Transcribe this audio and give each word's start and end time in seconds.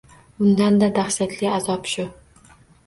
Undan-da 0.45 0.89
dahshatli 0.97 1.53
azob 1.61 1.89
shu. 1.95 2.11